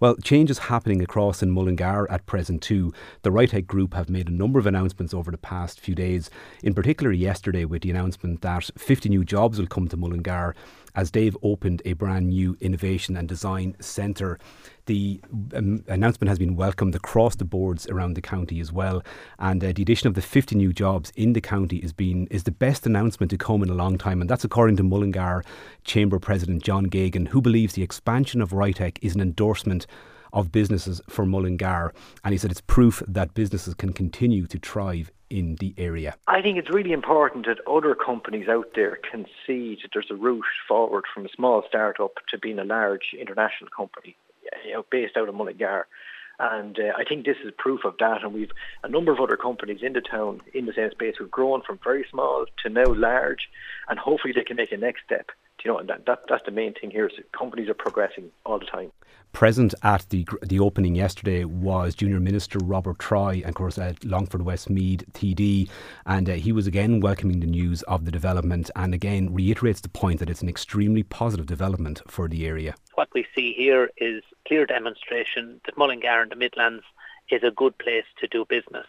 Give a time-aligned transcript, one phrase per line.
[0.00, 2.92] Well, change is happening across in Mullingar at present too.
[3.22, 6.30] The Ritech Group have made a number of announcements over the past few days,
[6.62, 10.54] in particular yesterday with the announcement that 50 new jobs will come to Mullingar
[10.94, 14.38] as they've opened a brand new innovation and design centre.
[14.86, 15.20] The
[15.54, 19.02] um, announcement has been welcomed across the boards around the county as well,
[19.38, 22.44] and uh, the addition of the 50 new jobs in the county is being is
[22.44, 25.44] the best announcement to come in a long time, and that's according to Mullingar
[25.84, 29.86] Chamber President John Geoghegan, who believes the expansion of Ritech is an endorsement
[30.32, 31.92] of businesses for Mullingar,
[32.24, 36.16] and he said it's proof that businesses can continue to thrive in the area.
[36.26, 40.14] I think it's really important that other companies out there can see that there's a
[40.14, 44.16] route forward from a small startup to being a large international company,
[44.64, 45.86] you know, based out of Mullingar.
[46.40, 48.22] And uh, I think this is proof of that.
[48.22, 48.52] And we've
[48.84, 51.80] a number of other companies in the town in the same space who've grown from
[51.82, 53.48] very small to now large,
[53.88, 55.30] and hopefully they can make a next step
[55.64, 58.30] you know, and that, that that's the main thing here is that companies are progressing
[58.44, 58.92] all the time.
[59.32, 64.04] Present at the the opening yesterday was Junior Minister Robert Troy, and of course at
[64.04, 65.68] Longford Westmeath TD,
[66.06, 69.88] and uh, he was again welcoming the news of the development, and again reiterates the
[69.88, 72.74] point that it's an extremely positive development for the area.
[72.94, 76.84] What we see here is clear demonstration that Mullingar and the Midlands
[77.30, 78.86] is a good place to do business.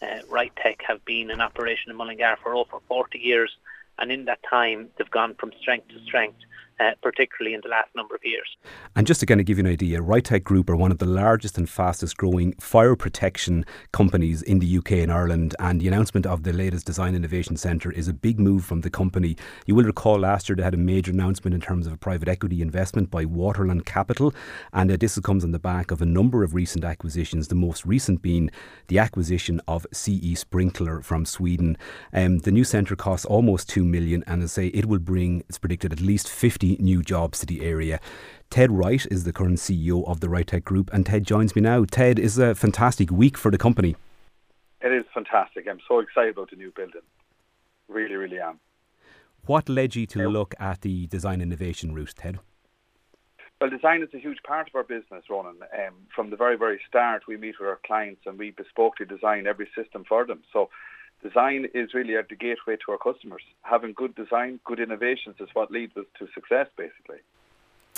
[0.00, 0.20] Uh,
[0.56, 3.56] Tech have been in operation in Mullingar for over 40 years
[3.98, 6.38] and in that time they've gone from strength to strength
[6.80, 8.56] uh, particularly in the last number of years.
[8.96, 11.06] And just to kind of give you an idea, Ritech Group are one of the
[11.06, 15.54] largest and fastest growing fire protection companies in the UK and Ireland.
[15.58, 18.90] And the announcement of the latest Design Innovation Centre is a big move from the
[18.90, 19.36] company.
[19.66, 22.28] You will recall last year they had a major announcement in terms of a private
[22.28, 24.34] equity investment by Waterland Capital.
[24.72, 27.84] And uh, this comes on the back of a number of recent acquisitions, the most
[27.86, 28.50] recent being
[28.88, 31.76] the acquisition of CE Sprinkler from Sweden.
[32.12, 35.58] Um, the new centre costs almost 2 million and I say it will bring, it's
[35.58, 38.00] predicted, at least 50 new jobs to the area.
[38.50, 41.84] Ted Wright is the current CEO of the Ritech Group, and Ted joins me now.
[41.84, 43.96] Ted, is a fantastic week for the company.
[44.80, 45.66] It is fantastic.
[45.68, 47.02] I'm so excited about the new building.
[47.88, 48.60] Really, really am.
[49.46, 52.38] What led you to look at the design innovation route, Ted?
[53.60, 55.56] Well, design is a huge part of our business, Ronan.
[55.62, 59.46] Um, from the very, very start, we meet with our clients and we bespokely design
[59.46, 60.42] every system for them.
[60.52, 60.68] So
[61.22, 63.42] design is really at the gateway to our customers.
[63.62, 67.18] Having good design, good innovations is what leads us to success, basically.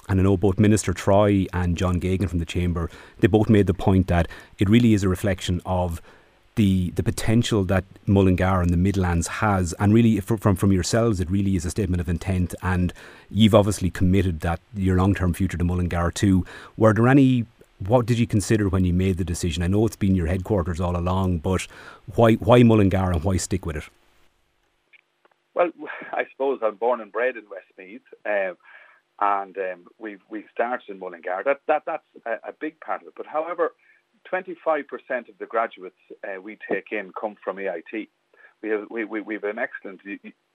[0.08, 2.90] And I know both Minister Troy and John Geoghegan from the Chamber,
[3.20, 6.02] they both made the point that it really is a reflection of
[6.56, 11.30] the the potential that Mullingar and the Midlands has, and really from from yourselves, it
[11.30, 12.54] really is a statement of intent.
[12.62, 12.92] And
[13.30, 16.46] you've obviously committed that your long term future to Mullingar too.
[16.76, 17.46] Were there any
[17.78, 19.62] what did you consider when you made the decision?
[19.62, 21.66] I know it's been your headquarters all along, but
[22.14, 23.84] why why Mullingar and why stick with it?
[25.54, 25.70] Well,
[26.12, 28.56] I suppose I'm born and bred in Westmeath, um,
[29.20, 31.42] and um, we've we've started in Mullingar.
[31.44, 33.14] That that that's a, a, big part of it.
[33.16, 33.72] But however,
[34.32, 34.84] 25%
[35.28, 38.08] of the graduates uh, we take in come from AIT.
[38.62, 40.00] We have we, we, we have an excellent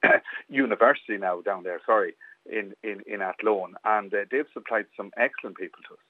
[0.50, 1.80] university now down there.
[1.86, 2.16] Sorry,
[2.46, 6.09] in in in Athlone, and uh, they've supplied some excellent people to us.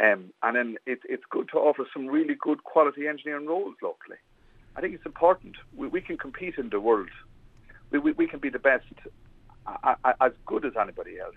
[0.00, 4.16] Um, and then it, it's good to offer some really good quality engineering roles locally.
[4.74, 5.56] I think it's important.
[5.76, 7.10] We, we can compete in the world.
[7.90, 8.86] We, we, we can be the best,
[10.20, 11.36] as good as anybody else,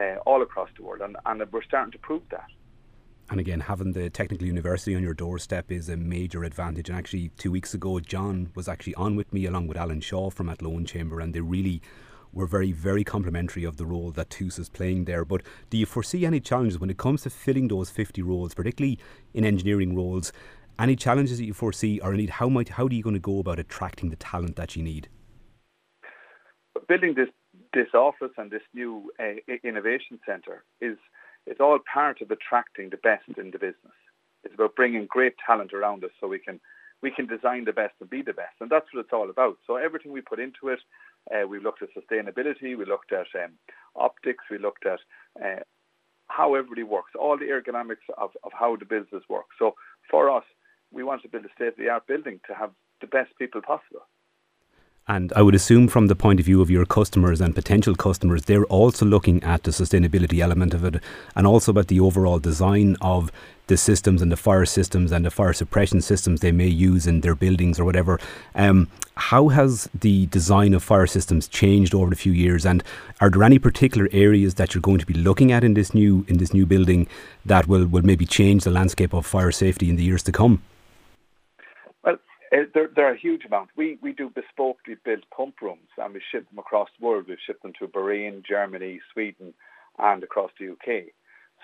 [0.00, 1.02] uh, all across the world.
[1.02, 2.46] And, and we're starting to prove that.
[3.28, 6.88] And again, having the technical university on your doorstep is a major advantage.
[6.88, 10.30] And actually, two weeks ago, John was actually on with me along with Alan Shaw
[10.30, 11.82] from Athlone Chamber, and they really
[12.36, 15.24] were very, very complimentary of the role that TUS is playing there.
[15.24, 18.98] But do you foresee any challenges when it comes to filling those 50 roles, particularly
[19.32, 20.32] in engineering roles?
[20.78, 23.38] Any challenges that you foresee, or indeed, how might how are you going to go
[23.38, 25.08] about attracting the talent that you need?
[26.86, 27.30] Building this
[27.72, 30.98] this office and this new uh, innovation centre is
[31.46, 33.96] it's all part of attracting the best in the business.
[34.44, 36.60] It's about bringing great talent around us so we can
[37.02, 39.58] we can design the best and be the best, and that's what it's all about.
[39.66, 40.80] So everything we put into it,
[41.32, 43.52] uh, we looked at sustainability, we looked at um,
[43.94, 45.00] optics, we looked at
[45.44, 45.60] uh,
[46.28, 49.54] how everybody works, all the ergonomics of, of how the business works.
[49.58, 49.74] So
[50.10, 50.44] for us,
[50.90, 52.70] we want to build a state-of-the-art building to have
[53.00, 54.06] the best people possible.
[55.08, 58.46] And I would assume, from the point of view of your customers and potential customers,
[58.46, 61.00] they're also looking at the sustainability element of it
[61.36, 63.30] and also about the overall design of
[63.68, 67.20] the systems and the fire systems and the fire suppression systems they may use in
[67.20, 68.18] their buildings or whatever.
[68.56, 72.82] Um, how has the design of fire systems changed over the few years, and
[73.20, 76.24] are there any particular areas that you're going to be looking at in this new
[76.28, 77.06] in this new building
[77.44, 80.62] that will, will maybe change the landscape of fire safety in the years to come?
[82.72, 83.70] There, there are a huge amount.
[83.76, 87.26] We we do bespokely built pump rooms, and we ship them across the world.
[87.28, 89.52] We've shipped them to Bahrain, Germany, Sweden,
[89.98, 91.12] and across the UK.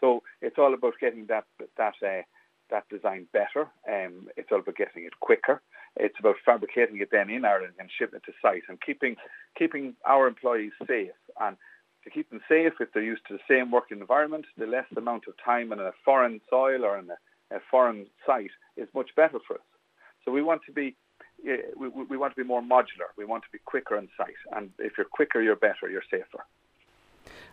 [0.00, 1.44] So it's all about getting that
[1.78, 2.22] that uh,
[2.70, 3.68] that design better.
[3.88, 5.62] Um, it's all about getting it quicker.
[5.96, 9.16] It's about fabricating it then in Ireland and shipping it to site and keeping
[9.58, 11.10] keeping our employees safe.
[11.40, 11.56] And
[12.04, 15.24] to keep them safe, if they're used to the same working environment, the less amount
[15.28, 19.38] of time in a foreign soil or in a, a foreign site is much better
[19.46, 19.71] for us.
[20.24, 20.96] So we want to be
[21.44, 23.10] we, we want to be more modular.
[23.16, 24.34] We want to be quicker on site.
[24.52, 26.44] And if you're quicker, you're better, you're safer.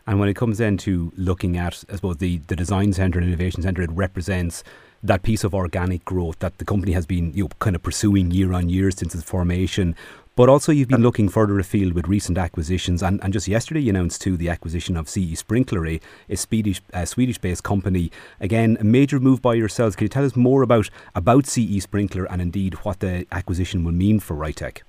[0.07, 3.27] And when it comes then to looking at, I suppose, the, the design centre and
[3.27, 4.63] innovation centre, it represents
[5.03, 8.31] that piece of organic growth that the company has been you know, kind of pursuing
[8.31, 9.95] year on year since its formation.
[10.39, 13.89] But also, you've been looking further afield with recent acquisitions, and, and just yesterday you
[13.89, 15.99] announced too the acquisition of CE Sprinkler, a,
[16.33, 18.09] Swedish uh, Swedish-based company.
[18.39, 19.97] Again, a major move by yourselves.
[19.97, 23.91] Can you tell us more about about CE Sprinkler and indeed what the acquisition will
[23.91, 24.83] mean for Ritech?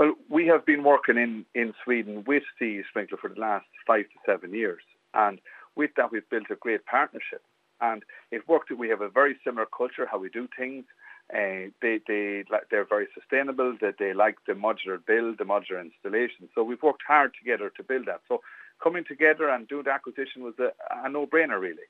[0.00, 4.06] Well, we have been working in, in Sweden with CE Sprinkler for the last five
[4.06, 4.82] to seven years,
[5.14, 5.38] and
[5.76, 7.42] with that we've built a great partnership.
[7.80, 8.02] And
[8.32, 8.72] it worked.
[8.76, 10.86] We have a very similar culture, how we do things.
[11.32, 13.76] Uh, they they they're very sustainable.
[13.80, 16.48] That they like the modular build, the modular installation.
[16.54, 18.20] So we've worked hard together to build that.
[18.28, 18.42] So
[18.82, 21.88] coming together and doing the acquisition was a, a no-brainer, really.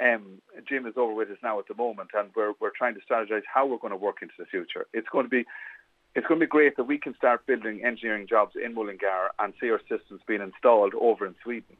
[0.00, 3.00] Um, Jim is over with us now at the moment, and we're we're trying to
[3.00, 4.86] strategize how we're going to work into the future.
[4.94, 5.44] It's going to be
[6.14, 9.52] it's going to be great that we can start building engineering jobs in Mullingar and
[9.60, 11.76] see our systems being installed over in Sweden.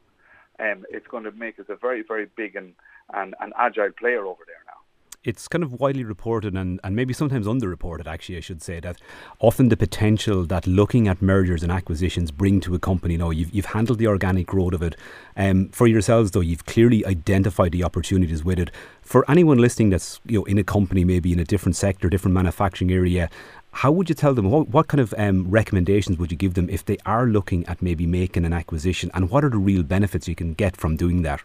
[0.59, 2.73] Um, it's going to make us a very, very big and,
[3.13, 4.80] and, and agile player over there now
[5.23, 8.97] it's kind of widely reported and, and maybe sometimes underreported, actually, I should say, that
[9.39, 13.29] often the potential that looking at mergers and acquisitions bring to a company, you know,
[13.29, 14.95] you've, you've handled the organic growth of it.
[15.37, 18.71] Um, for yourselves, though, you've clearly identified the opportunities with it.
[19.03, 22.33] For anyone listening that's you know in a company, maybe in a different sector, different
[22.33, 23.29] manufacturing area,
[23.73, 26.69] how would you tell them what, what kind of um, recommendations would you give them
[26.69, 30.27] if they are looking at maybe making an acquisition and what are the real benefits
[30.27, 31.41] you can get from doing that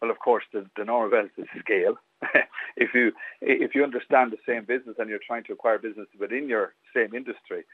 [0.00, 1.96] well of course the, the normal benefit is scale
[2.76, 6.48] if you if you understand the same business and you're trying to acquire business within
[6.48, 7.64] your same industry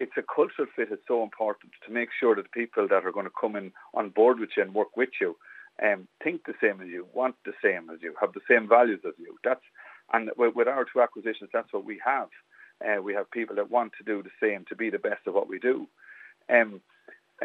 [0.00, 3.12] it's a cultural fit is so important to make sure that the people that are
[3.12, 5.36] going to come in on board with you and work with you
[5.82, 9.00] um, think the same as you, want the same as you, have the same values
[9.06, 9.36] as you.
[9.42, 9.60] That's
[10.12, 12.28] and with our two acquisitions, that's what we have.
[12.84, 15.34] Uh, we have people that want to do the same to be the best of
[15.34, 15.86] what we do.
[16.52, 16.82] Um,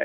[0.00, 0.04] uh,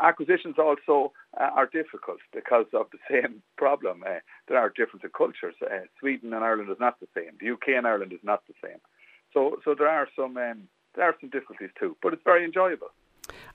[0.00, 4.04] acquisitions also uh, are difficult because of the same problem.
[4.06, 5.54] Uh, there are different cultures.
[5.62, 7.32] Uh, Sweden and Ireland is not the same.
[7.40, 8.78] The UK and Ireland is not the same.
[9.32, 12.88] So, so there are some um, there are some difficulties too, but it's very enjoyable.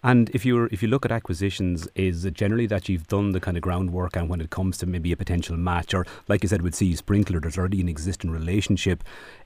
[0.03, 3.39] And if you if you look at acquisitions, is it generally that you've done the
[3.39, 6.49] kind of groundwork and when it comes to maybe a potential match, or like you
[6.49, 9.03] said with CE Sprinkler, there's already an existing relationship.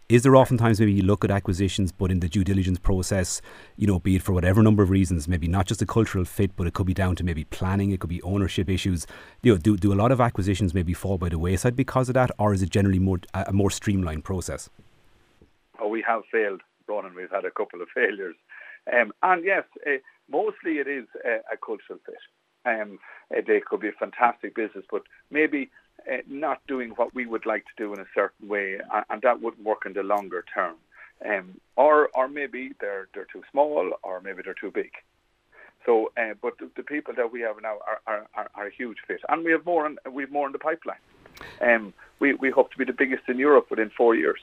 [0.10, 3.42] Is there oftentimes maybe you look at acquisitions, but in the due diligence process,
[3.78, 6.54] you know, be it for whatever number of reasons, maybe not just a cultural fit,
[6.58, 9.08] but it could be down to maybe planning, it could be ownership issues.
[9.42, 12.16] You know, do do a lot of acquisitions maybe fall by the wayside because of
[12.16, 14.70] that, or is it generally more a more streamlined process?
[15.80, 17.16] Oh, we have failed, Ronan.
[17.16, 18.36] We've had a couple of failures.
[18.92, 19.98] Um, and yes, uh,
[20.32, 22.16] mostly it is a, a cultural fit.
[22.66, 23.00] Um,
[23.36, 25.70] uh, they could be a fantastic business, but maybe
[26.12, 28.80] uh, not doing what we would like to do in a certain way,
[29.10, 30.76] and, that wouldn't work in the longer term.
[31.28, 34.92] Um, or, or maybe they're they're too small, or maybe they're too big.
[35.86, 38.72] So, uh, but the, the, people that we have now are, are, are, are, a
[38.72, 39.86] huge fit, and we have more.
[39.86, 40.98] In, we have more in the pipeline.
[41.62, 44.40] Um, we we hope to be the biggest in Europe within four years.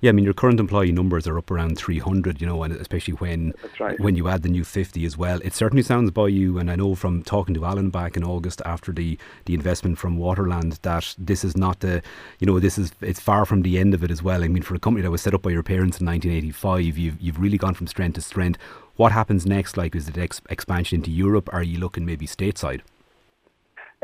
[0.00, 3.14] Yeah, I mean your current employee numbers are up around 300, you know, and especially
[3.14, 4.00] when right.
[4.00, 5.40] when you add the new 50 as well.
[5.44, 8.62] It certainly sounds by you, and I know from talking to Alan back in August
[8.64, 12.02] after the, the investment from Waterland that this is not the,
[12.38, 14.42] you know, this is it's far from the end of it as well.
[14.42, 17.20] I mean, for a company that was set up by your parents in 1985, you've
[17.20, 18.58] you've really gone from strength to strength.
[18.96, 19.76] What happens next?
[19.76, 21.48] Like, is it ex- expansion into Europe?
[21.52, 22.80] Are you looking maybe stateside?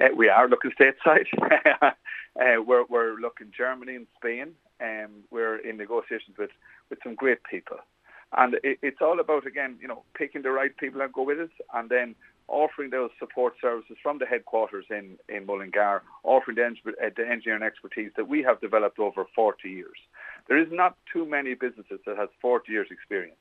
[0.00, 1.26] Uh, we are looking stateside.
[1.82, 1.92] uh,
[2.66, 4.52] we're, we're looking Germany and Spain.
[4.80, 6.50] Um, we're in negotiations with,
[6.90, 7.78] with some great people.
[8.36, 11.38] And it, it's all about, again, you know, picking the right people that go with
[11.38, 12.14] us and then
[12.48, 17.62] offering those support services from the headquarters in, in Mullingar, offering the, uh, the engineering
[17.62, 19.98] expertise that we have developed over 40 years.
[20.48, 23.36] There is not too many businesses that has 40 years experience.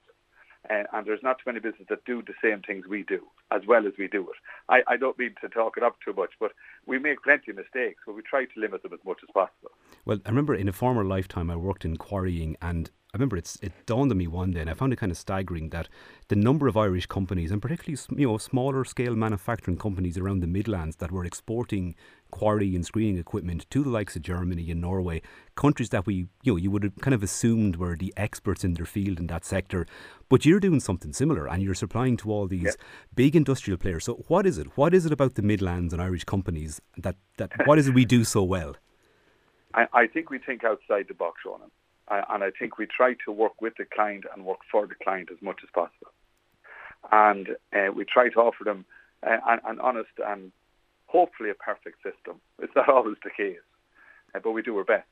[0.70, 3.62] Uh, and there's not too many businesses that do the same things we do as
[3.68, 4.36] well as we do it.
[4.68, 6.54] I, I don't mean to talk it up too much, but
[6.88, 9.72] we make plenty of mistakes, but we try to limit them as much as possible.
[10.06, 13.58] Well, I remember in a former lifetime I worked in quarrying and I remember it's,
[13.62, 15.88] it dawned on me one day, and I found it kind of staggering that
[16.28, 20.48] the number of Irish companies, and particularly you know smaller scale manufacturing companies around the
[20.48, 21.96] Midlands, that were exporting
[22.30, 25.22] quarry and screening equipment to the likes of Germany and Norway,
[25.56, 28.74] countries that we you know you would have kind of assumed were the experts in
[28.74, 29.86] their field in that sector.
[30.28, 32.76] But you're doing something similar, and you're supplying to all these yep.
[33.16, 34.04] big industrial players.
[34.04, 34.78] So what is it?
[34.78, 38.04] What is it about the Midlands and Irish companies that that what is it we
[38.04, 38.76] do so well?
[39.76, 41.70] I, I think we think outside the box, Ronan
[42.10, 45.30] and I think we try to work with the client and work for the client
[45.32, 46.12] as much as possible.
[47.12, 48.86] And uh, we try to offer them
[49.26, 50.52] uh, an, an, honest and
[51.08, 52.42] hopefully a perfect system.
[52.60, 53.58] It's not always the case,
[54.34, 55.08] uh, but we do our best.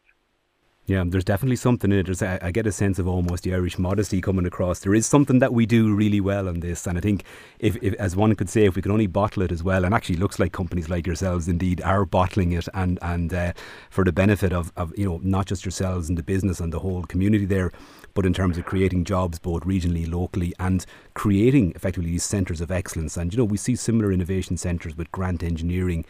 [0.86, 2.08] Yeah, there's definitely something in it.
[2.08, 4.80] There's, I, get a sense of almost the Irish modesty coming across.
[4.80, 7.24] There is something that we do really well on this, and I think,
[7.60, 9.96] if, if as one could say, if we could only bottle it as well, and
[9.96, 13.54] actually looks like companies like yourselves indeed are bottling it, and and uh,
[13.90, 16.80] for the benefit of, of you know not just yourselves and the business and the
[16.80, 17.72] whole community there,
[18.14, 22.72] but in terms of creating jobs both regionally, locally, and creating effectively these centres of
[22.72, 23.16] excellence.
[23.16, 26.04] And you know we see similar innovation centres with grant engineering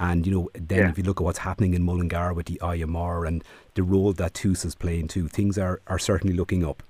[0.00, 0.88] and you know, then yeah.
[0.88, 4.34] if you look at what's happening in Mullingar with the IMR and the role that
[4.34, 6.82] TUS is playing too, things are, are certainly looking up.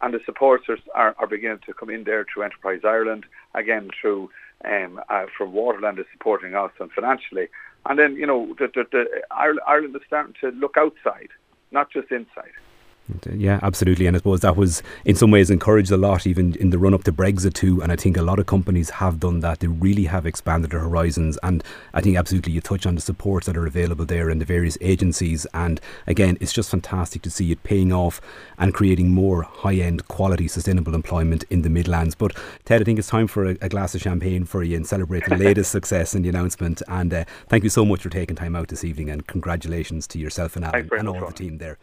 [0.00, 4.30] And the supporters are, are beginning to come in there through Enterprise Ireland, again through
[4.64, 7.48] um, uh, from Waterland is supporting us and financially.
[7.86, 11.28] And then, you know, the, the, the Ireland is starting to look outside,
[11.70, 12.52] not just inside.
[13.32, 14.06] Yeah, absolutely.
[14.06, 16.94] And I suppose that was in some ways encouraged a lot even in the run
[16.94, 17.82] up to Brexit too.
[17.82, 19.60] And I think a lot of companies have done that.
[19.60, 21.38] They really have expanded their horizons.
[21.42, 21.62] And
[21.94, 24.76] I think absolutely you touch on the supports that are available there and the various
[24.80, 25.46] agencies.
[25.54, 28.20] And again, it's just fantastic to see it paying off
[28.58, 32.14] and creating more high end quality sustainable employment in the Midlands.
[32.14, 34.86] But Ted, I think it's time for a, a glass of champagne for you and
[34.86, 36.82] celebrate the latest success in the announcement.
[36.88, 40.18] And uh, thank you so much for taking time out this evening and congratulations to
[40.18, 41.78] yourself and Alan and all the team there.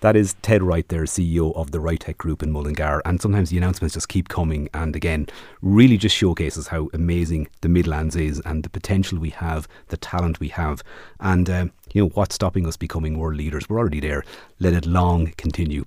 [0.00, 3.02] That is Ted Wright, there, CEO of the Ritech Group in Mullingar.
[3.04, 4.68] And sometimes the announcements just keep coming.
[4.72, 5.26] And again,
[5.60, 10.40] really just showcases how amazing the Midlands is and the potential we have, the talent
[10.40, 10.82] we have.
[11.20, 13.68] And, uh, you know, what's stopping us becoming world leaders?
[13.68, 14.24] We're already there.
[14.58, 15.84] Let it long continue.